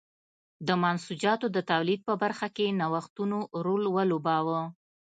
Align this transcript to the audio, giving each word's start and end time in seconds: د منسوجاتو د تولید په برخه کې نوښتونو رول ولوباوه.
د 0.67 0.69
منسوجاتو 0.83 1.47
د 1.55 1.57
تولید 1.71 1.99
په 2.07 2.13
برخه 2.23 2.47
کې 2.55 2.75
نوښتونو 2.81 3.37
رول 3.65 3.83
ولوباوه. 3.95 4.61